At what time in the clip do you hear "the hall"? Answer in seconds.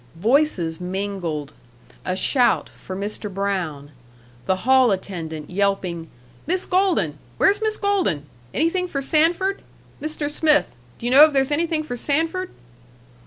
4.47-4.89